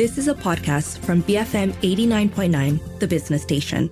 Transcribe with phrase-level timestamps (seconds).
[0.00, 3.90] This is a podcast from BFM 89.9, the business station.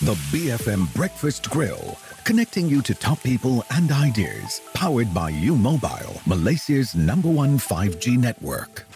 [0.00, 6.22] The BFM Breakfast Grill, connecting you to top people and ideas, powered by U Mobile,
[6.26, 8.87] Malaysia's number one 5G network.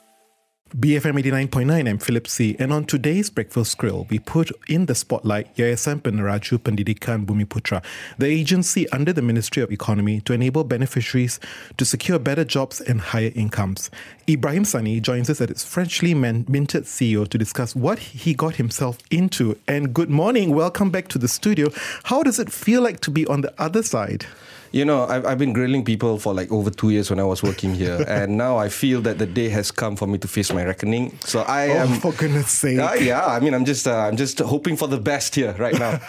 [0.74, 2.56] BFM 89.9, I'm Philip See.
[2.58, 7.84] And on today's Breakfast Grill, we put in the spotlight Yayasan Peneraju Pendidikan Bumiputra,
[8.16, 11.38] the agency under the Ministry of Economy to enable beneficiaries
[11.76, 13.90] to secure better jobs and higher incomes.
[14.26, 18.96] Ibrahim Sani joins us as its freshly minted CEO to discuss what he got himself
[19.10, 19.58] into.
[19.68, 21.68] And good morning, welcome back to the studio.
[22.04, 24.24] How does it feel like to be on the other side?
[24.72, 27.42] You know, I've, I've been grilling people for like over two years when I was
[27.42, 30.50] working here, and now I feel that the day has come for me to face
[30.52, 31.18] my reckoning.
[31.20, 32.00] So I oh, am.
[32.00, 32.78] for goodness sake!
[32.78, 35.78] Uh, yeah, I mean, I'm just, uh, I'm just hoping for the best here right
[35.78, 36.00] now.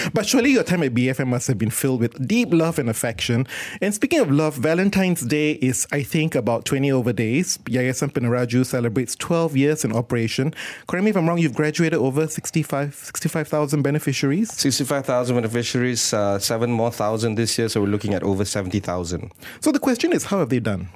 [0.12, 3.46] but surely your time at BFM must have been filled with deep love and affection.
[3.80, 7.58] And speaking of love, Valentine's Day is, I think, about 20 over days.
[7.58, 10.52] Yayasan Peneraju celebrates 12 years in operation.
[10.88, 11.38] Correct me if I'm wrong.
[11.38, 14.52] You've graduated over 65, 65,000 beneficiaries.
[14.52, 17.68] 65,000 beneficiaries, uh, seven more thousand this year.
[17.68, 19.30] So we're looking looking at over 70,000.
[19.60, 20.88] So the question is, how have they done?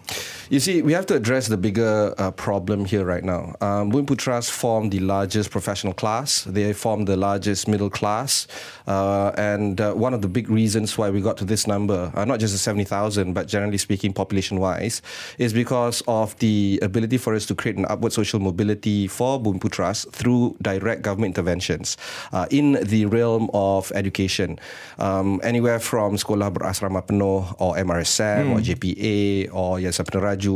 [0.50, 3.54] You see, we have to address the bigger uh, problem here right now.
[3.62, 6.44] Um, Bumiputras form the largest professional class.
[6.44, 8.46] They form the largest middle class.
[8.86, 12.26] Uh, and uh, one of the big reasons why we got to this number, uh,
[12.26, 15.00] not just the 70,000, but generally speaking, population-wise,
[15.38, 20.10] is because of the ability for us to create an upward social mobility for Bumiputras
[20.12, 21.96] through direct government interventions
[22.32, 24.58] uh, in the realm of education.
[24.98, 28.52] Um, anywhere from Sekolah Berasrama Penuh or MRSM mm.
[28.52, 30.04] or JPA or Yayasan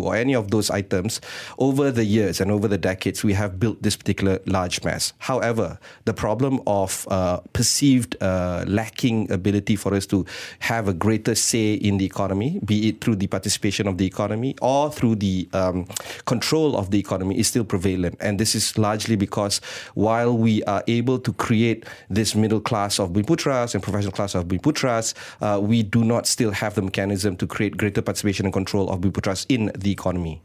[0.02, 1.20] Or any of those items,
[1.58, 5.12] over the years and over the decades, we have built this particular large mass.
[5.18, 10.26] However, the problem of uh, perceived uh, lacking ability for us to
[10.60, 14.54] have a greater say in the economy, be it through the participation of the economy
[14.60, 15.86] or through the um,
[16.26, 18.16] control of the economy, is still prevalent.
[18.20, 19.60] And this is largely because
[19.94, 24.46] while we are able to create this middle class of Bumiputras and professional class of
[24.46, 28.90] Bumiputras, uh, we do not still have the mechanism to create greater participation and control
[28.90, 30.40] of Bumiputras in the economy.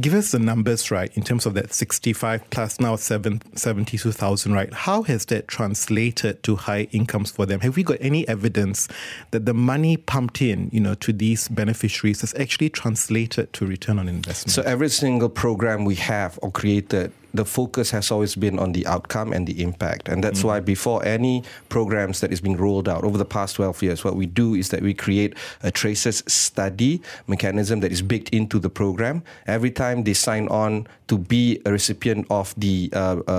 [0.00, 4.74] Give us the numbers right in terms of that 65 plus now 7, 72,000, right?
[4.74, 7.60] How has that translated to high incomes for them?
[7.60, 8.88] Have we got any evidence
[9.30, 14.00] that the money pumped in, you know, to these beneficiaries has actually translated to return
[14.00, 14.50] on investment?
[14.50, 18.86] So every single program we have or created the focus has always been on the
[18.86, 20.08] outcome and the impact.
[20.08, 20.44] And that's mm.
[20.44, 24.14] why before any programs that is being rolled out over the past 12 years, what
[24.14, 28.70] we do is that we create a tracer study mechanism that is baked into the
[28.70, 29.22] program.
[29.46, 33.30] Every time they sign on to be a recipient of the uh, uh,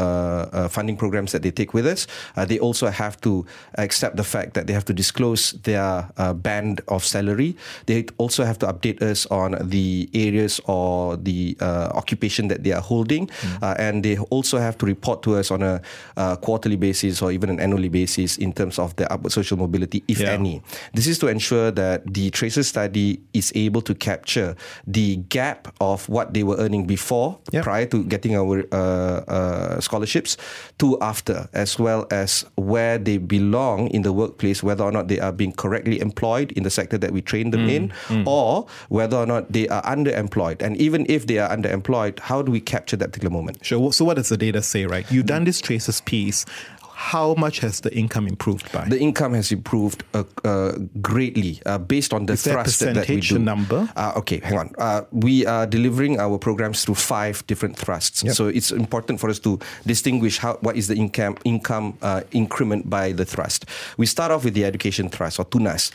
[0.52, 2.06] uh, funding programs that they take with us,
[2.36, 3.46] uh, they also have to
[3.78, 7.56] accept the fact that they have to disclose their uh, band of salary.
[7.86, 12.74] They also have to update us on the areas or the uh, occupation that they
[12.74, 13.28] are holding.
[13.28, 15.82] Mm and they also have to report to us on a
[16.18, 20.04] uh, quarterly basis or even an annually basis in terms of their upward social mobility,
[20.08, 20.32] if yeah.
[20.32, 20.62] any.
[20.94, 24.56] This is to ensure that the tracer study is able to capture
[24.88, 27.64] the gap of what they were earning before, yep.
[27.64, 30.38] prior to getting our uh, uh, scholarships,
[30.80, 35.20] to after, as well as where they belong in the workplace, whether or not they
[35.20, 37.76] are being correctly employed in the sector that we train them mm.
[37.76, 38.28] in, mm.
[38.28, 40.62] or whether or not they are underemployed.
[40.62, 43.64] And even if they are underemployed, how do we capture that particular moment?
[43.64, 43.75] Sure.
[43.92, 45.10] So, what does the data say, right?
[45.12, 46.46] You've done this tracer piece
[46.96, 48.86] how much has the income improved by?
[48.88, 53.10] The income has improved uh, uh, greatly uh, based on the Is thrust that, that
[53.10, 53.38] we do.
[53.38, 53.90] number?
[53.98, 54.74] Uh, okay, hang on.
[54.78, 58.24] Uh, we are delivering our programs through five different thrusts.
[58.24, 58.34] Yep.
[58.34, 62.90] So it's important for us to distinguish how what is the income income uh, increment
[62.90, 63.66] by the thrust.
[63.98, 65.92] We start off with the education thrust or TUNAS.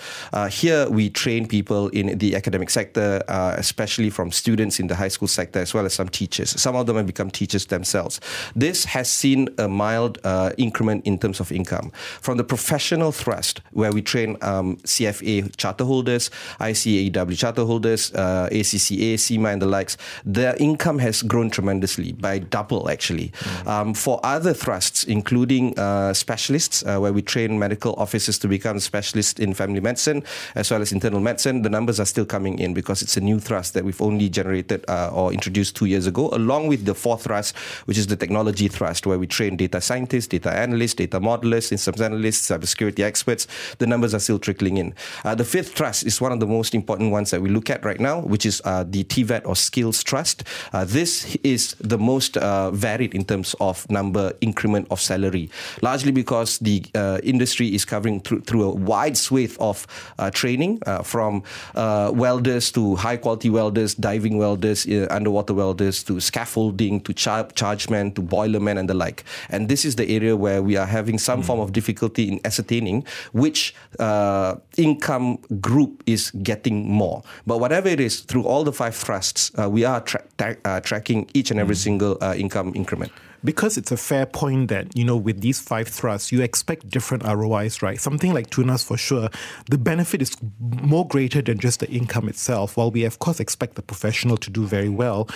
[0.53, 3.23] here we train people in the academic sector,
[3.57, 6.51] especially from students in the high school sector as well as some teachers.
[6.61, 8.21] Some of them have become teachers themselves.
[8.55, 10.19] This has seen a mild
[10.59, 11.91] increment in terms of income.
[12.21, 16.31] From the professional thrust, where we train um, CFA charter holders,
[16.61, 22.39] ICAEW charter holders, uh, ACCA, CIMA, and the likes, their income has grown tremendously by
[22.39, 23.29] double, actually.
[23.29, 23.67] Mm.
[23.67, 28.81] Um, for other thrusts, including uh, specialists, uh, where we train medical officers to become
[28.81, 30.23] specialists in family medicine
[30.55, 33.39] as well as internal medicine, the numbers are still coming in because it's a new
[33.39, 37.25] thrust that we've only generated uh, or introduced two years ago, along with the fourth
[37.25, 37.57] thrust,
[37.87, 41.65] which is the technology thrust, where we train data scientists, data analysts analysts, data modelers,
[41.65, 43.47] systems analysts, cybersecurity experts.
[43.79, 44.95] The numbers are still trickling in.
[45.25, 47.85] Uh, the fifth trust is one of the most important ones that we look at
[47.85, 50.45] right now, which is uh, the TVET or Skills Trust.
[50.73, 55.51] Uh, this is the most uh, varied in terms of number increment of salary,
[55.83, 59.87] largely because the uh, industry is covering through, through a wide swathe of
[60.19, 61.43] uh, training from
[61.75, 68.23] welders to high quality welders, diving welders, underwater welders to scaffolding to char- chargemen to
[68.23, 69.25] boilermen and the like.
[69.49, 71.47] And this is the area where we are having some mm.
[71.47, 77.23] form of difficulty in ascertaining which uh, income group is getting more.
[77.47, 80.81] But whatever it is, through all the five thrusts, uh, we are tra- tra- uh,
[80.81, 81.79] tracking each and every mm.
[81.79, 83.13] single uh, income increment
[83.45, 87.25] because it's a fair point that, you know, with these five thrusts, you expect different
[87.25, 88.01] ROIs, right?
[88.01, 89.31] Something like tunas for sure,
[89.71, 92.77] the benefit is more greater than just the income itself.
[92.77, 95.29] While we, of course, expect the professional to do very well,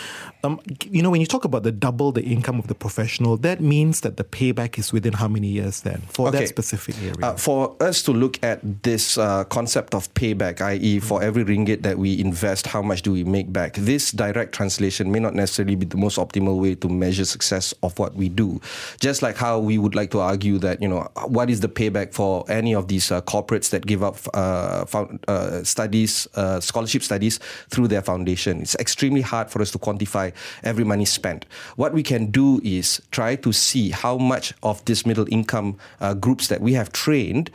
[0.42, 3.60] um, you know, when you talk about the double the income of the professional, that
[3.60, 6.40] means that the payback is within how many years then for okay.
[6.40, 7.14] that specific area?
[7.22, 11.82] Uh, for us to look at this uh, concept of payback, i.e., for every ringgit
[11.82, 13.74] that we invest, how much do we make back?
[13.74, 17.93] This direct translation may not necessarily be the most optimal way to measure success of
[17.98, 18.60] what we do.
[19.00, 22.12] Just like how we would like to argue that, you know, what is the payback
[22.12, 27.02] for any of these uh, corporates that give up uh, found, uh, studies, uh, scholarship
[27.02, 27.38] studies
[27.70, 28.60] through their foundation?
[28.62, 30.32] It's extremely hard for us to quantify
[30.62, 31.46] every money spent.
[31.76, 36.14] What we can do is try to see how much of this middle income uh,
[36.14, 37.50] groups that we have trained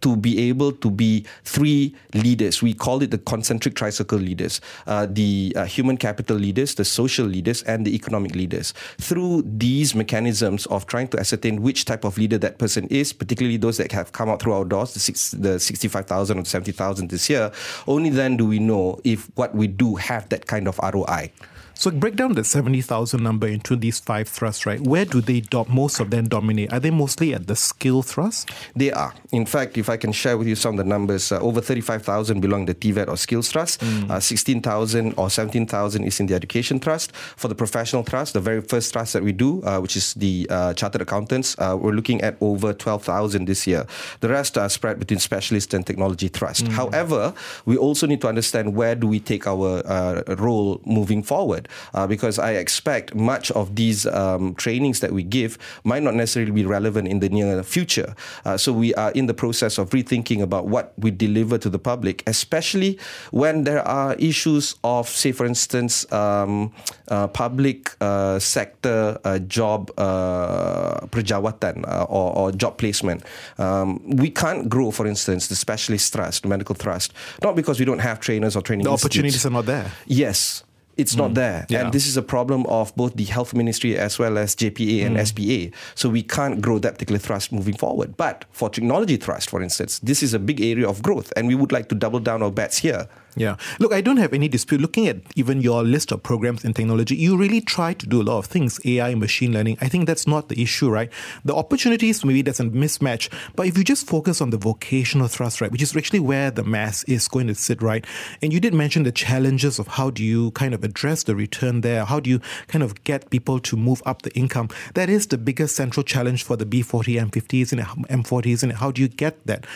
[0.00, 2.62] to be able to be three leaders.
[2.62, 7.86] We call it the concentric tricycle leaders, the human capital leaders, the social leaders, and
[7.86, 8.72] the economic leaders.
[8.98, 13.12] Through the these mechanisms of trying to ascertain which type of leader that person is,
[13.12, 17.10] particularly those that have come out through our doors, the, six, the 65,000 or 70,000
[17.10, 17.50] this year,
[17.88, 21.32] only then do we know if what we do have that kind of ROI.
[21.78, 24.80] So break down the 70,000 number into these five thrusts, right?
[24.80, 26.72] Where do they, do- most of them dominate?
[26.72, 28.50] Are they mostly at the skill thrust?
[28.74, 29.12] They are.
[29.30, 32.40] In fact, if I can share with you some of the numbers, uh, over 35,000
[32.40, 34.10] belong to the TVET or skills thrust, mm.
[34.10, 37.14] uh, 16,000 or 17,000 is in the education trust.
[37.14, 40.46] For the professional trust, the very first trust that we do, uh, which is the
[40.48, 43.86] uh, chartered accountants, uh, we're looking at over 12,000 this year.
[44.20, 46.64] The rest are spread between specialist and technology trust.
[46.64, 46.72] Mm.
[46.72, 47.34] However,
[47.66, 52.06] we also need to understand where do we take our uh, role moving forward uh,
[52.06, 56.64] because I expect much of these um, trainings that we give might not necessarily be
[56.64, 58.14] relevant in the near future.
[58.44, 61.78] Uh, so we are in the process of rethinking about what we deliver to the
[61.78, 62.98] public, especially
[63.30, 66.72] when there are issues of, say, for instance, um,
[67.08, 73.22] uh, public uh, sector uh, job uh, prajawatan or, or, job placement.
[73.58, 77.12] Um, we can't grow, for instance, the specialist trust, the medical trust,
[77.42, 78.84] not because we don't have trainers or training.
[78.84, 79.92] The opportunities are not there.
[80.06, 80.64] Yes,
[80.96, 81.18] it's mm.
[81.18, 81.66] not there.
[81.68, 81.84] Yeah.
[81.84, 85.16] And this is a problem of both the health ministry as well as JPA and
[85.16, 85.70] mm.
[85.70, 85.76] SPA.
[85.94, 88.16] So we can't grow that particular thrust moving forward.
[88.16, 91.54] But for technology thrust, for instance, this is a big area of growth, and we
[91.54, 93.08] would like to double down our bets here.
[93.38, 93.56] Yeah.
[93.78, 94.80] Look, I don't have any dispute.
[94.80, 98.24] Looking at even your list of programs in technology, you really try to do a
[98.24, 99.76] lot of things AI, machine learning.
[99.82, 101.12] I think that's not the issue, right?
[101.44, 103.30] The opportunities, maybe there's a mismatch.
[103.54, 106.64] But if you just focus on the vocational thrust, right, which is actually where the
[106.64, 108.06] mass is going to sit, right?
[108.40, 111.82] And you did mention the challenges of how do you kind of address the return
[111.82, 112.06] there?
[112.06, 114.70] How do you kind of get people to move up the income?
[114.94, 118.62] That is the biggest central challenge for the B40, M50s, and M40s.
[118.62, 119.66] And how do you get that?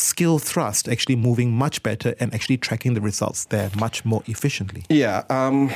[0.00, 4.84] Skill thrust actually moving much better and actually tracking the results there much more efficiently?
[4.88, 5.70] Yeah, um,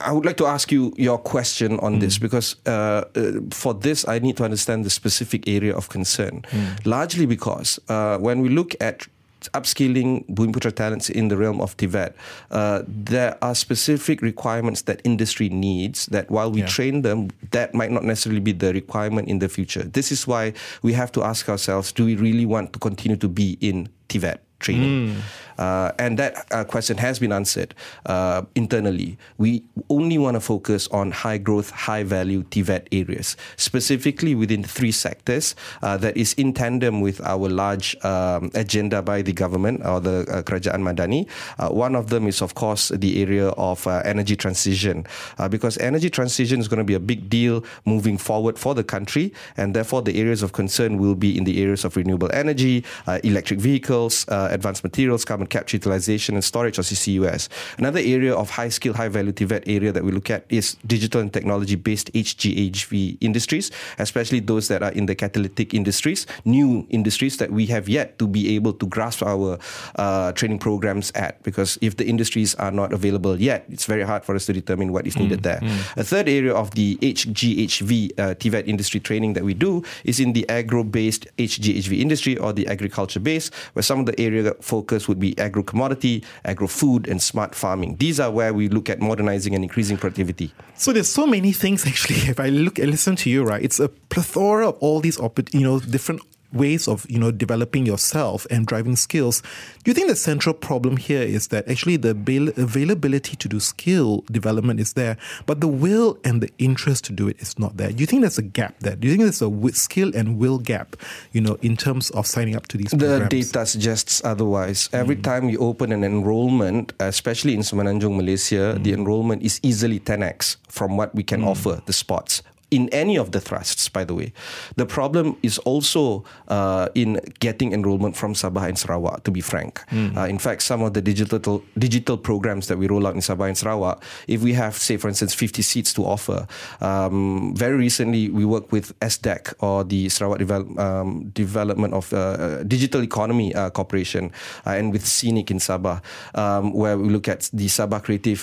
[0.00, 2.00] I would like to ask you your question on mm.
[2.00, 6.42] this because uh, uh, for this I need to understand the specific area of concern.
[6.50, 6.86] Mm.
[6.86, 9.06] Largely because uh, when we look at
[9.52, 12.14] upskilling Bumiputra talents in the realm of TVET,
[12.50, 16.66] uh, there are specific requirements that industry needs that while we yeah.
[16.66, 19.82] train them, that might not necessarily be the requirement in the future.
[19.82, 23.28] This is why we have to ask ourselves, do we really want to continue to
[23.28, 25.14] be in TVET training?
[25.14, 25.20] Mm.
[25.62, 27.72] Uh, and that uh, question has been answered
[28.06, 29.16] uh, internally.
[29.38, 34.90] We only want to focus on high growth, high value TVET areas, specifically within three
[34.90, 40.00] sectors uh, that is in tandem with our large um, agenda by the government or
[40.00, 41.28] the uh, Kerajaan Madani.
[41.60, 45.06] Uh, one of them is, of course, the area of energy transition,
[45.50, 49.32] because energy transition is going to be a big deal moving forward for the country,
[49.56, 52.84] and therefore the areas of concern will be in the areas of renewable energy,
[53.22, 57.48] electric vehicles, advanced materials, carbon capture utilization and storage or CCUS.
[57.76, 61.20] Another area of high skill, high value TVET area that we look at is digital
[61.20, 67.36] and technology based HGHV industries, especially those that are in the catalytic industries, new industries
[67.36, 69.58] that we have yet to be able to grasp our
[69.96, 71.42] uh, training programs at.
[71.42, 74.92] Because if the industries are not available yet, it's very hard for us to determine
[74.92, 75.60] what is needed mm, there.
[75.60, 75.96] Mm.
[75.98, 80.32] A third area of the HGHV uh, TVET industry training that we do is in
[80.32, 85.08] the agro based HGHV industry or the agriculture base, where some of the area focus
[85.08, 87.96] would be agro commodity, agro food, and smart farming.
[87.96, 90.52] These are where we look at modernizing and increasing productivity.
[90.74, 92.16] So there's so many things actually.
[92.30, 95.18] If I look and listen to you, right, it's a plethora of all these,
[95.52, 96.22] you know, different
[96.52, 99.42] ways of you know developing yourself and driving skills.
[99.84, 102.10] Do you think the central problem here is that actually the
[102.56, 105.16] availability to do skill development is there,
[105.46, 107.90] but the will and the interest to do it is not there?
[107.90, 108.96] Do you think there's a gap there?
[108.96, 110.96] Do you think there's a skill and will gap,
[111.32, 113.24] you know, in terms of signing up to these programs?
[113.24, 114.88] The data suggests otherwise.
[114.92, 115.22] Every mm.
[115.22, 118.84] time you open an enrollment, especially in Semenanjung, Malaysia, mm.
[118.84, 121.46] the enrollment is easily 10x from what we can mm.
[121.46, 122.42] offer the spots
[122.72, 124.32] in any of the thrusts, by the way.
[124.76, 129.84] The problem is also uh, in getting enrollment from Sabah and Sarawak, to be frank.
[129.90, 130.16] Mm.
[130.16, 133.46] Uh, in fact, some of the digital digital programs that we roll out in Sabah
[133.46, 136.46] and Sarawak, if we have, say, for instance, 50 seats to offer,
[136.80, 142.16] um, very recently we worked with SDEC or the Sarawak Devel- um, Development of uh,
[142.16, 144.32] uh Digital Economy uh, Corporation
[144.66, 146.00] uh, and with Scenic in Sabah,
[146.34, 148.40] um, where we look at the Sabah Creative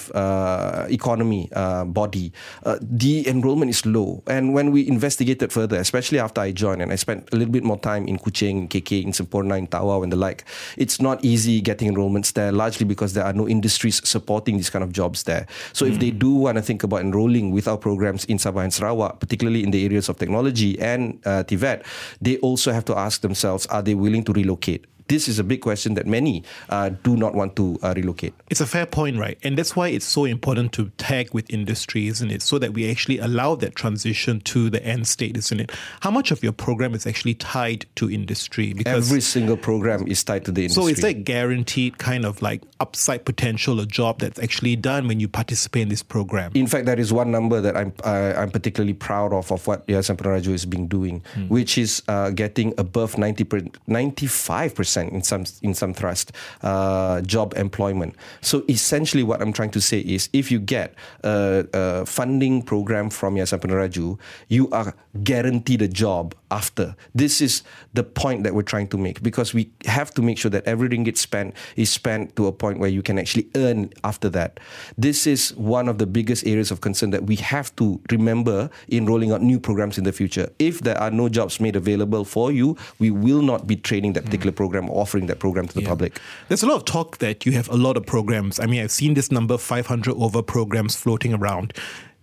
[0.92, 1.50] Economy
[1.88, 2.32] body.
[2.80, 6.96] the enrollment is low and when we investigated further, especially after I joined and I
[6.96, 10.16] spent a little bit more time in Kuching, KK, in Semporna, in Tawau and the
[10.16, 10.46] like,
[10.78, 14.84] it's not easy getting enrollments there, largely because there are no industries supporting these kind
[14.84, 15.48] of jobs there.
[15.74, 15.92] So mm.
[15.92, 19.20] if they do want to think about enrolling with our programs in Sabah and Sarawak,
[19.20, 21.84] particularly in the areas of technology and uh, TVET,
[22.22, 24.86] they also have to ask themselves, are they willing to relocate?
[25.10, 28.34] This is a big question that many uh, do not want to uh, relocate.
[28.50, 29.38] It's a fair point, right?
[29.44, 32.42] And that's why it's so important to tag with industry, isn't it?
[32.42, 35.72] So that we actually allow that transition to the end state, isn't it?
[36.01, 38.74] How much of your program is actually tied to industry?
[38.74, 40.84] Because every single program is tied to the industry.
[40.84, 45.20] So is that guaranteed kind of like upside potential, a job that's actually done when
[45.20, 46.51] you participate in this program?
[46.54, 49.88] In fact, that is one number that I'm uh, I'm particularly proud of of what
[49.88, 51.50] Yayasan Peneraju is being doing, mm.
[51.50, 57.22] which is uh, getting above 90 95 percent percent in some in some thrust uh,
[57.22, 58.15] job employment.
[58.41, 63.10] So essentially, what I'm trying to say is, if you get a, a funding program
[63.10, 66.96] from Yayasan Peneraju, you are guaranteed a job after.
[67.13, 67.63] This is
[67.94, 70.89] the point that we're trying to make because we have to make sure that every
[70.89, 74.60] ringgit spent is spent to a point where you can actually earn after that.
[74.98, 79.06] This is one of the biggest areas of concern that we have to remember in
[79.06, 80.50] rolling out new programs in the future.
[80.58, 84.25] If there are no jobs made available for you, we will not be training that
[84.25, 84.56] particular mm.
[84.58, 85.88] program offering that program to the yeah.
[85.88, 86.19] public.
[86.48, 88.60] There's a lot of talk that you have a lot of programs.
[88.60, 91.74] I mean, I've seen this number 500 over programs floating around.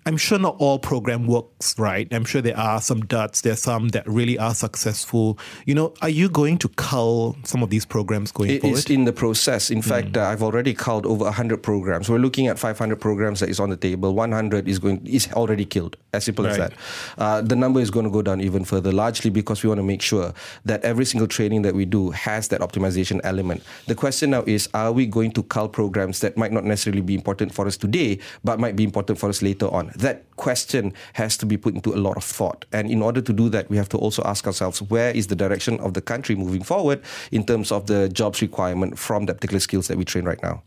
[0.07, 2.07] I'm sure not all program works right.
[2.13, 3.41] I'm sure there are some duds.
[3.41, 5.37] There are some that really are successful.
[5.65, 8.79] You know, are you going to cull some of these programs going it forward?
[8.79, 9.69] It is in the process.
[9.69, 9.85] In mm.
[9.85, 12.09] fact, uh, I've already culled over 100 programs.
[12.09, 14.15] We're looking at 500 programs that is on the table.
[14.15, 15.97] 100 is going is already killed.
[16.13, 16.53] As simple right.
[16.53, 16.73] as that.
[17.19, 19.83] Uh, the number is going to go down even further, largely because we want to
[19.83, 20.33] make sure
[20.65, 23.61] that every single training that we do has that optimization element.
[23.87, 27.17] The question now is, are we going to cull programs that might not necessarily be
[27.17, 29.96] important for us today, but might be important for us later on?
[29.99, 32.65] That question has to be put into a lot of thought.
[32.73, 35.37] And in order to do that, we have to also ask ourselves where is the
[35.37, 39.61] direction of the country moving forward in terms of the jobs requirement from the particular
[39.61, 40.62] skills that we train right now.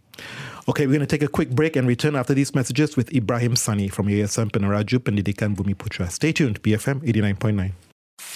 [0.68, 3.56] Okay, we're going to take a quick break and return after these messages with Ibrahim
[3.56, 6.12] Sani from Yayasan Peneraju Pendidikan Bumiputra.
[6.12, 7.72] Stay tuned, BFM 89.9.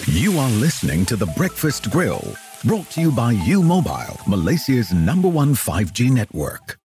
[0.06, 2.34] You are listening to The Breakfast Grill,
[2.64, 6.78] brought to you by U Mobile, Malaysia's number one 5G network.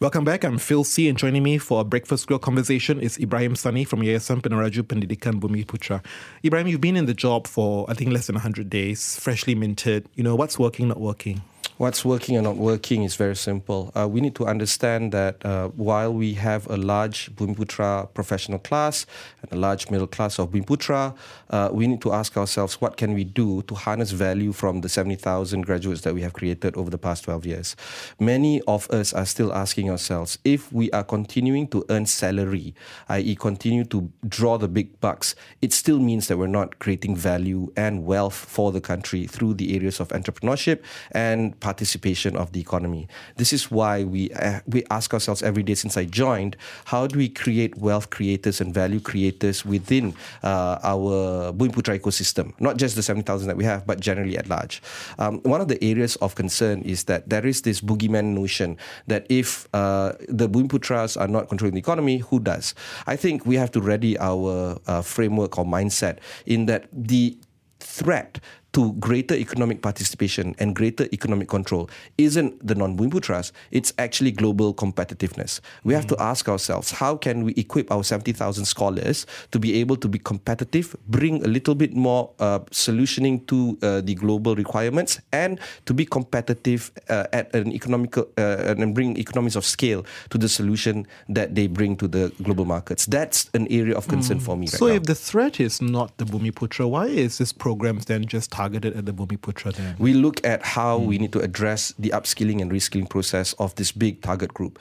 [0.00, 0.44] Welcome back.
[0.44, 1.08] I'm Phil See.
[1.08, 5.40] And joining me for a breakfast grill conversation is Ibrahim Sani from Yayasan Peneraju Pendidikan
[5.40, 6.04] Bumi Putra.
[6.44, 10.08] Ibrahim, you've been in the job for, I think, less than 100 days, freshly minted.
[10.14, 11.42] You know, what's working, not working?
[11.78, 13.92] What's working and not working is very simple.
[13.96, 19.06] Uh, we need to understand that uh, while we have a large Bumiputra professional class
[19.42, 21.16] and a large middle class of Bumiputra,
[21.50, 24.88] uh, we need to ask ourselves what can we do to harness value from the
[24.88, 27.76] 70,000 graduates that we have created over the past 12 years.
[28.18, 32.74] Many of us are still asking ourselves if we are continuing to earn salary,
[33.08, 37.72] i.e., continue to draw the big bucks, it still means that we're not creating value
[37.76, 40.82] and wealth for the country through the areas of entrepreneurship
[41.12, 43.04] and participation of the economy.
[43.36, 46.56] This is why we uh, we ask ourselves every day since I joined,
[46.92, 52.74] how do we create wealth creators and value creators within uh, our Bumiputra ecosystem, not
[52.82, 54.80] just the 70,000 that we have, but generally at large.
[55.18, 59.26] Um, one of the areas of concern is that there is this boogeyman notion that
[59.28, 62.74] if uh, the Bumiputras are not controlling the economy, who does?
[63.06, 67.36] I think we have to ready our uh, framework or mindset in that the
[67.80, 68.40] threat
[68.72, 75.60] to greater economic participation and greater economic control isn't the non-Bumiputras, it's actually global competitiveness.
[75.84, 76.16] We have mm.
[76.16, 80.18] to ask ourselves, how can we equip our 70,000 scholars to be able to be
[80.18, 85.94] competitive, bring a little bit more uh, solutioning to uh, the global requirements, and to
[85.94, 91.06] be competitive uh, at an economical uh, and bring economies of scale to the solution
[91.28, 93.06] that they bring to the global markets.
[93.06, 94.42] That's an area of concern mm.
[94.42, 94.94] for me right so now.
[94.94, 99.04] if the threat is not the Bumiputra, why is this program then just targeted at
[99.06, 99.94] the Bumiputra then?
[99.98, 101.06] We look at how mm.
[101.06, 104.78] we need to address the upskilling and reskilling process of this big target group.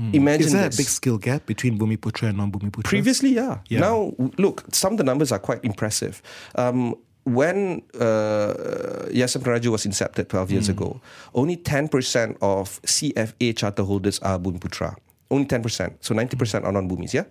[0.00, 0.14] Mm.
[0.14, 0.78] Imagine Is there this.
[0.78, 2.84] a big skill gap between Bumiputra and non-Bumiputra?
[2.84, 3.58] Previously, yeah.
[3.68, 3.80] yeah.
[3.80, 6.22] Now, look, some of the numbers are quite impressive.
[6.54, 6.94] Um,
[7.24, 8.54] when uh,
[9.12, 10.76] Yayasan Peneraju was incepted 12 years mm.
[10.76, 11.00] ago,
[11.34, 14.96] only 10% of CFA charter holders are Bumiputra
[15.30, 15.96] only 10%.
[16.00, 17.24] So 90% are non-Bumis, yeah?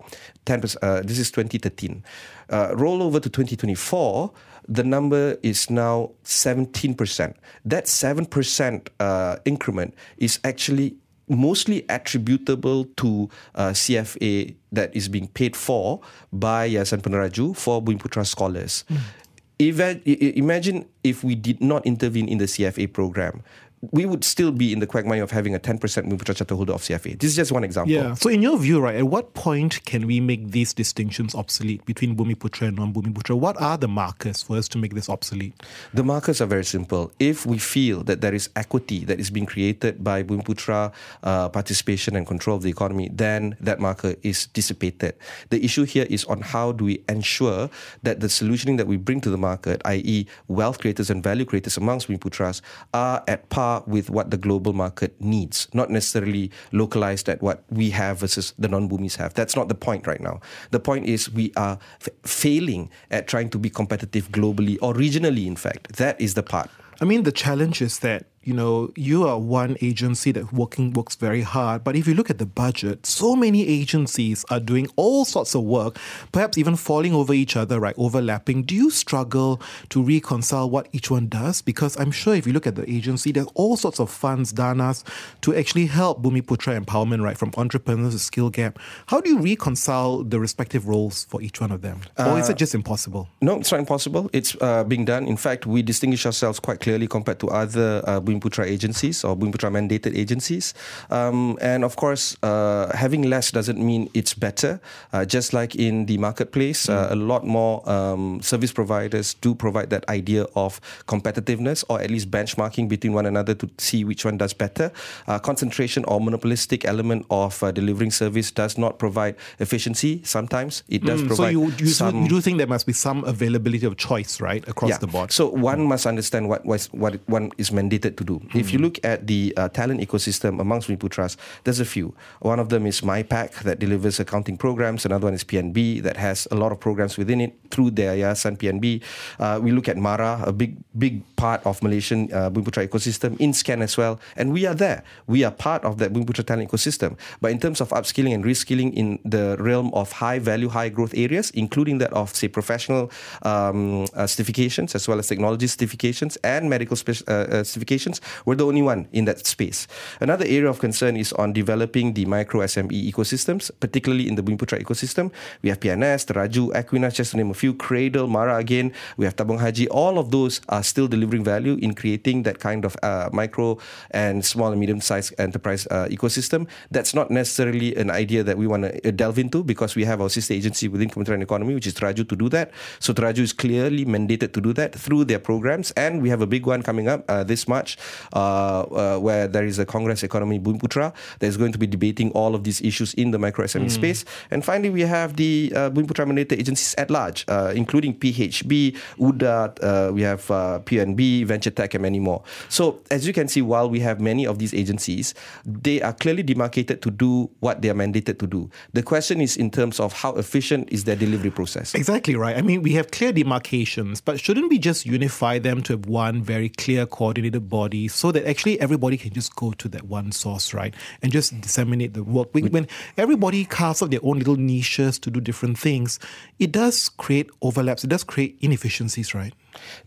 [0.46, 2.04] 10%, uh, this is 2013.
[2.50, 4.32] Uh, roll over to 2024,
[4.68, 7.34] the number is now 17%.
[7.64, 10.96] That 7% uh, increment is actually
[11.28, 16.00] mostly attributable to uh, CFA that is being paid for
[16.32, 18.84] by Yayasan Peneraju for Bumiputra scholars.
[18.88, 20.36] Mm.
[20.38, 23.42] Imagine if we did not intervene in the CFA program
[23.92, 26.82] we would still be in the quagmire of having a 10% Bumiputra charter holder of
[26.82, 27.18] CFA.
[27.18, 27.92] This is just one example.
[27.92, 28.14] Yeah.
[28.14, 32.16] So, in your view, right, at what point can we make these distinctions obsolete between
[32.16, 33.38] Bumiputra and non Bumiputra?
[33.38, 35.54] What are the markers for us to make this obsolete?
[35.94, 37.12] The markers are very simple.
[37.18, 40.92] If we feel that there is equity that is being created by Bumiputra
[41.22, 45.14] uh, participation and control of the economy, then that marker is dissipated.
[45.50, 47.70] The issue here is on how do we ensure
[48.02, 51.76] that the solutioning that we bring to the market, i.e., wealth creators and value creators
[51.76, 52.60] amongst Bumiputras,
[52.92, 57.58] are at par par with what the global market needs, not necessarily localized at what
[57.70, 59.34] we have versus the non-Bumis have.
[59.34, 60.40] That's not the point right now.
[60.70, 65.46] The point is we are f- failing at trying to be competitive globally or regionally,
[65.46, 65.96] in fact.
[65.96, 66.70] That is the part.
[67.00, 71.16] I mean, the challenge is that you know, you are one agency that working works
[71.16, 75.26] very hard, but if you look at the budget, so many agencies are doing all
[75.26, 75.98] sorts of work,
[76.32, 78.62] perhaps even falling over each other, right, overlapping.
[78.62, 81.60] Do you struggle to reconcile what each one does?
[81.60, 85.04] Because I'm sure if you look at the agency, there's all sorts of funds, danas,
[85.42, 88.78] to actually help Bumiputra empowerment, right, from entrepreneurs to skill gap.
[89.08, 92.00] How do you reconcile the respective roles for each one of them?
[92.16, 93.28] Uh, or is it uh, just impossible?
[93.42, 94.30] No, it's not impossible.
[94.32, 95.26] It's uh, being done.
[95.26, 99.70] In fact, we distinguish ourselves quite clearly compared to other uh, Bumiputra agencies or Bumiputra
[99.70, 100.74] mandated agencies.
[101.10, 104.80] Um, and of course, uh, having less doesn't mean it's better.
[105.12, 107.10] Uh, just like in the marketplace, mm.
[107.10, 112.30] a lot more um, service providers do provide that idea of competitiveness or at least
[112.30, 114.92] benchmarking between one another to see which one does better.
[115.26, 120.20] Uh, concentration or monopolistic element of uh, delivering service does not provide efficiency.
[120.24, 121.52] Sometimes it does mm, provide.
[121.54, 124.66] So you, you, some, you do think there must be some availability of choice, right,
[124.68, 124.98] across yeah.
[124.98, 125.32] the board?
[125.32, 128.36] So one must understand what what one is mandated to do.
[128.52, 132.14] If you look at the uh, talent ecosystem amongst Bumiputras, there's a few.
[132.40, 135.06] One of them is MyPack that delivers accounting programs.
[135.08, 138.58] Another one is PNB that has a lot of programs within it through their Yayasan
[138.60, 139.02] PNB.
[139.38, 143.52] Uh, we look at Mara, a big big part of Malaysian uh, Bumiputra ecosystem, in
[143.54, 145.02] Scan as well, and we are there.
[145.26, 147.16] We are part of that Bumiputra talent ecosystem.
[147.40, 151.14] But in terms of upskilling and reskilling in the realm of high value, high growth
[151.16, 153.10] areas, including that of say professional
[153.42, 157.64] um, uh, certifications as well as technology certifications and medical spe- uh, uh,
[158.08, 159.86] certifications, we're the only one in that space.
[160.20, 164.82] Another area of concern is on developing the micro SME ecosystems, particularly in the Bumiputra
[164.82, 165.30] ecosystem.
[165.62, 168.92] We have PNS, Teraju, Ekuinas, just to name a few, Cradle, Mara again.
[169.16, 169.88] We have Tabung Haji.
[169.88, 173.78] All of those are still delivering value in creating that kind of uh, micro
[174.10, 176.66] and small and medium sized enterprise uh, ecosystem.
[176.90, 180.20] That's not necessarily an idea that we want to uh, delve into because we have
[180.20, 182.70] our sister agency within Kementerian Economy, which is Teraju, to do that.
[182.98, 185.90] So Teraju is clearly mandated to do that through their programs.
[185.92, 187.97] And we have a big one coming up uh, this March.
[188.32, 192.30] Uh, uh, where there is a Congress Economy Bumiputra that is going to be debating
[192.32, 193.90] all of these issues in the micro SME mm.
[193.90, 194.24] space.
[194.50, 199.82] And finally, we have the uh, Bumiputra mandated agencies at large, uh, including PHB, UDA,
[199.82, 202.42] uh, we have uh, PNB, Venture Tech, and many more.
[202.68, 205.34] So, as you can see, while we have many of these agencies,
[205.64, 208.70] they are clearly demarcated to do what they are mandated to do.
[208.92, 211.94] The question is in terms of how efficient is their delivery process.
[211.94, 212.56] Exactly right.
[212.56, 216.28] I mean, we have clear demarcations, but shouldn't we just unify them to have one
[216.28, 220.32] one very clear, coordinated body so that actually everybody can just go to that one
[220.32, 220.94] source, right?
[221.22, 222.48] And just disseminate the work.
[222.52, 222.72] When, mm.
[222.72, 226.18] when everybody carves out their own little niches to do different things,
[226.58, 229.54] it does create overlaps, it does create inefficiencies, right?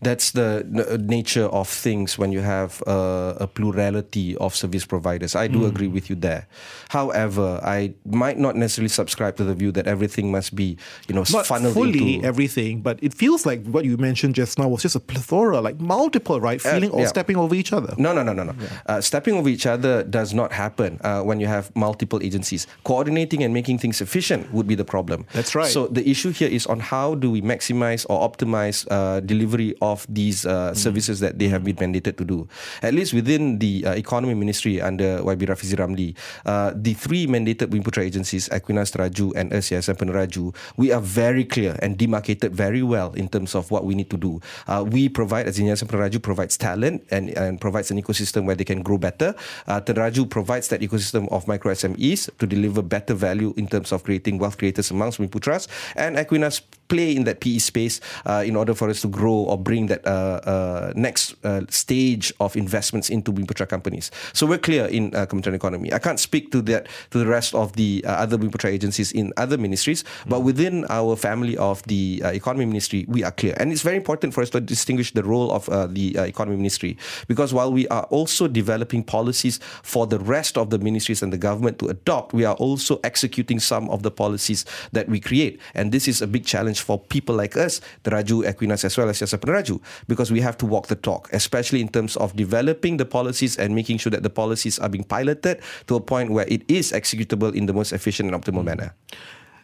[0.02, 5.34] That's the n- nature of things when you have uh, a plurality of service providers.
[5.36, 5.66] I do Hmm.
[5.66, 6.46] agree with you there.
[6.90, 10.76] However, I might not necessarily subscribe to the view that everything must be,
[11.08, 12.26] you know, Not funneled fully into.
[12.26, 15.80] everything, but it feels like what you mentioned just now was just a plethora, like
[15.80, 16.60] multiple, right?
[16.60, 17.06] Feeling or yeah.
[17.06, 17.94] stepping over each other.
[17.96, 18.52] No, no, no, no, no.
[18.86, 22.66] Uh, stepping over each other does not happen uh, when you have multiple agencies.
[22.84, 25.24] Coordinating and making things efficient would be the problem.
[25.32, 25.70] That's right.
[25.70, 29.20] So the issue here is on how do we maximize or optimize uh,
[29.52, 32.48] delivery of these uh, services that they have been mandated to do.
[32.82, 37.68] At least within the uh, economy ministry under YB Rafizi Ramli, uh, the three mandated
[37.68, 43.12] Bumiputera agencies, Ekuinas Teraju and Yayasan Peneraju, we are very clear and demarcated very well
[43.12, 44.40] in terms of what we need to do.
[44.66, 48.56] Uh, we provide, as in Yayasan Peneraju provides talent and, and provides an ecosystem where
[48.56, 49.34] they can grow better.
[49.66, 54.04] Uh, Teraju provides that ecosystem of micro SMEs to deliver better value in terms of
[54.04, 55.68] creating wealth creators amongst Bumiputras.
[55.96, 56.62] And Ekuinas
[56.92, 60.06] play in that PE space uh, in order for us to grow or bring that
[60.06, 64.10] uh, uh, next uh, stage of investments into Bumiputera companies.
[64.34, 65.90] So we're clear in uh, Kementerian Economy.
[65.90, 69.32] I can't speak to that to the rest of the uh, other Bumiputera agencies in
[69.38, 73.54] other ministries, but within our family of the uh, Economy Ministry, we are clear.
[73.56, 76.58] And it's very important for us to distinguish the role of uh, the uh, Economy
[76.58, 81.32] Ministry because while we are also developing policies for the rest of the ministries and
[81.32, 85.58] the government to adopt, we are also executing some of the policies that we create.
[85.74, 89.08] And this is a big challenge for people like us, the Raju, Ekuinas, as well
[89.08, 92.96] as Yasa Raju, because we have to walk the talk, especially in terms of developing
[92.96, 96.46] the policies and making sure that the policies are being piloted to a point where
[96.48, 98.66] it is executable in the most efficient and optimal hmm.
[98.66, 98.94] manner.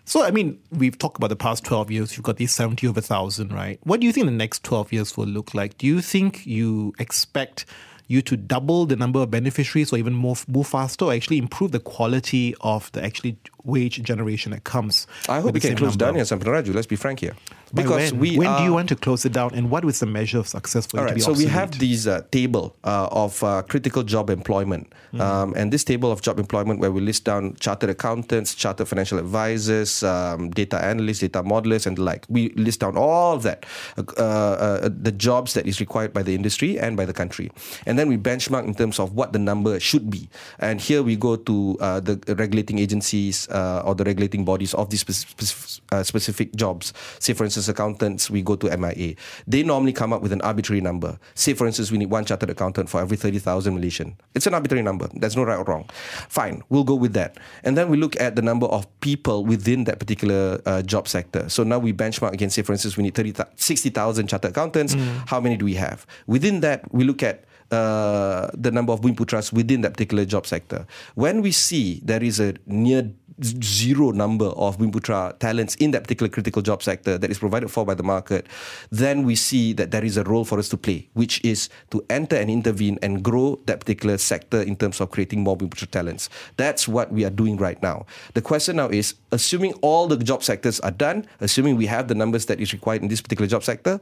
[0.05, 2.17] So, I mean, we've talked about the past 12 years.
[2.17, 3.79] You've got these 70 over 1,000, right?
[3.85, 5.77] What do you think the next 12 years will look like?
[5.77, 7.67] Do you think you expect
[8.07, 11.73] you to double the number of beneficiaries or even move, move faster or actually improve
[11.73, 15.07] the quality of the actually wage generation that comes?
[15.29, 16.19] I hope we can close number?
[16.19, 17.35] down Yasan Raju, let's be frank here.
[17.75, 18.21] Because when?
[18.21, 20.39] we when are, do you want to close it down and what is the measure
[20.39, 23.43] of success for All you right, be so we have these uh, table uh, of
[23.45, 25.21] uh, critical job employment, Mm-hmm.
[25.23, 29.19] um, and this table of job employment where we list down chartered accountants, chartered financial
[29.19, 32.27] advisors, um, data analysts, data modelers, and the like.
[32.29, 33.65] We list down all of that,
[33.97, 37.51] uh, uh, the jobs that is required by the industry and by the country,
[37.87, 40.29] and then we benchmark in terms of what the number should be.
[40.59, 44.91] And here we go to uh, the regulating agencies uh, or the regulating bodies of
[44.91, 46.93] these specific, uh, specific jobs.
[47.19, 49.15] Say, for instance, accountants, we go to MIA.
[49.47, 51.19] They normally come up with an arbitrary number.
[51.35, 54.17] Say, for instance, we need one chartered accountant for every 30,000 Malaysian.
[54.35, 55.09] It's an arbitrary number.
[55.15, 55.89] There's no right or wrong.
[56.29, 57.39] Fine, we'll go with that.
[57.65, 61.49] And then we look at the number of people within that particular uh, job sector.
[61.49, 64.95] So now we benchmark again, say, for instance, we need 30, 60,000 chartered accountants.
[65.27, 66.07] How many do we have?
[66.27, 70.87] Within that, we look at uh, the number of Bumiputras within that particular job sector.
[71.15, 73.11] When we see there is a near
[73.43, 77.85] zero number of Bumputra talents in that particular critical job sector that is provided for
[77.85, 78.47] by the market,
[78.91, 82.05] then we see that there is a role for us to play, which is to
[82.11, 86.29] enter and intervene and grow that particular sector in terms of creating more Bumputra talents.
[86.57, 88.07] That's what we are doing right now.
[88.35, 92.15] The question now is, assuming all the job sectors are done, assuming we have the
[92.15, 94.01] numbers that is required in this particular job sector,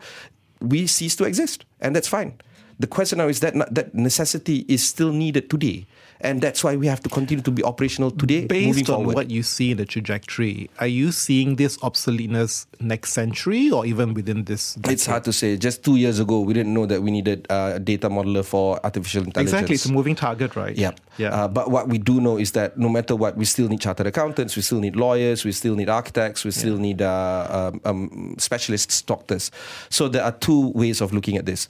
[0.61, 2.41] we cease to exist, and that's fine.
[2.79, 5.87] The question now is that that necessity is still needed today,
[6.21, 8.43] and that's why we have to continue to be operational today.
[8.43, 9.15] moving Based on forward.
[9.15, 14.13] what you see in the trajectory, are you seeing this obsoleteness next century or even
[14.13, 14.77] within this?
[14.85, 15.57] It's hard to say.
[15.57, 19.25] Just two years ago, we didn't know that we needed a data modeler for artificial
[19.25, 19.55] intelligence.
[19.55, 20.77] Exactly, it's a moving target, right?
[20.77, 20.93] Yeah.
[21.17, 21.35] yeah.
[21.35, 24.07] Uh, but what we do know is that no matter what, we still need chartered
[24.07, 28.35] accountants, we still need lawyers, we still need architects, we still need uh, um, um,
[28.39, 29.51] specialists, doctors.
[29.89, 31.69] So there are two ways of looking at this.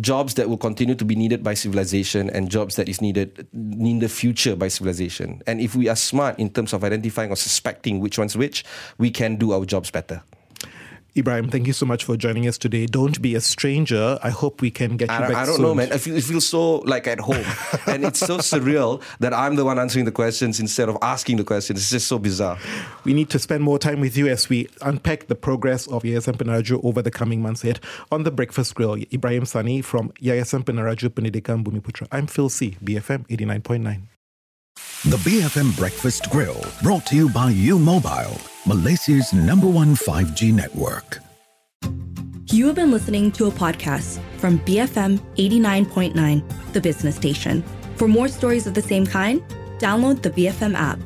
[0.00, 3.98] Jobs that will continue to be needed by civilization and jobs that is needed in
[3.98, 5.42] the future by civilization.
[5.46, 8.64] And if we are smart in terms of identifying or suspecting which one's which,
[8.96, 10.22] we can do our jobs better.
[11.14, 12.86] Ibrahim, thank you so much for joining us today.
[12.86, 14.18] Don't be a stranger.
[14.22, 15.64] I hope we can get you I, back I don't soon.
[15.64, 15.92] know, man.
[15.92, 17.44] I feel, it feels so like at home,
[17.86, 21.44] and it's so surreal that I'm the one answering the questions instead of asking the
[21.44, 21.80] questions.
[21.80, 22.58] It's just so bizarre.
[23.04, 26.36] We need to spend more time with you as we unpack the progress of Yayasan
[26.38, 27.80] Peneraju over the coming months ahead.
[28.10, 32.08] On the Breakfast Grill, Ibrahim Sani from Yayasan Peneraju Pendidikan Bumiputra.
[32.10, 34.11] I'm Phil See, BFM 89.9.
[35.04, 41.18] The BFM Breakfast Grill, brought to you by U Mobile, Malaysia's number one 5G network.
[42.52, 47.64] You have been listening to a podcast from BFM 89.9, the business station.
[47.96, 49.42] For more stories of the same kind,
[49.78, 51.00] download the BFM app.